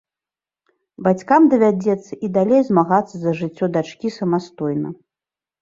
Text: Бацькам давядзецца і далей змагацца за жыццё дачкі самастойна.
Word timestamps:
Бацькам 1.07 1.41
давядзецца 1.51 2.11
і 2.29 2.31
далей 2.37 2.61
змагацца 2.71 3.15
за 3.27 3.31
жыццё 3.43 3.65
дачкі 3.77 4.07
самастойна. 4.19 4.89